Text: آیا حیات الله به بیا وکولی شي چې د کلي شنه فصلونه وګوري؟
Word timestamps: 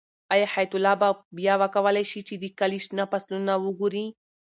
آیا 0.33 0.47
حیات 0.53 0.71
الله 0.75 0.95
به 1.01 1.09
بیا 1.37 1.53
وکولی 1.63 2.03
شي 2.11 2.19
چې 2.27 2.33
د 2.37 2.45
کلي 2.59 2.79
شنه 2.85 3.03
فصلونه 3.11 3.53
وګوري؟ 3.63 4.05